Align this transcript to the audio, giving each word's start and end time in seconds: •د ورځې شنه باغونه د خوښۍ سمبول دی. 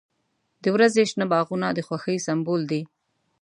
•د 0.63 0.65
ورځې 0.75 1.01
شنه 1.09 1.25
باغونه 1.31 1.67
د 1.73 1.79
خوښۍ 1.87 2.17
سمبول 2.27 2.61
دی. 2.71 2.81